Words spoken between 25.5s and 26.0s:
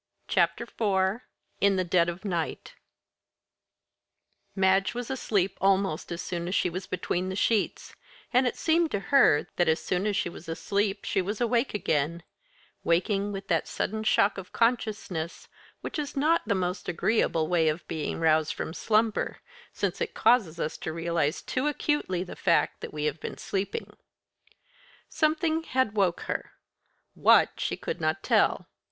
had